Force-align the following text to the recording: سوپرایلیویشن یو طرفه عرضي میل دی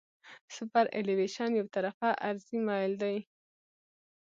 سوپرایلیویشن 0.55 1.49
یو 1.59 1.65
طرفه 1.75 2.09
عرضي 2.27 2.57
میل 2.67 2.93
دی 3.01 3.17